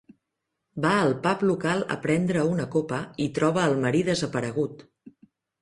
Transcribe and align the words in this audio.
Va 0.85 0.93
al 1.01 1.13
pub 1.27 1.43
local 1.49 1.83
a 1.95 1.99
prendre 2.07 2.45
una 2.53 2.67
copa 2.77 3.03
i 3.27 3.31
troba 3.39 3.63
al 3.67 3.79
marí 3.85 4.03
desaparegut. 4.09 4.83